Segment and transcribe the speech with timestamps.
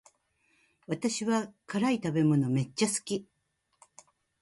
[0.87, 3.27] 私は辛い食べ物めっちゃ好き